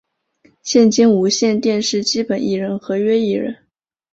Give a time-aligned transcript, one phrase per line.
[0.63, 3.55] 现兼无线电视基本艺人合约艺人。